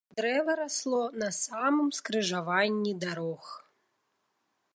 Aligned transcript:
Дрэва 0.19 0.53
расло 0.59 1.01
на 1.23 1.29
самым 1.39 1.93
скрыжаванні 1.99 2.93
дарог. 3.05 3.43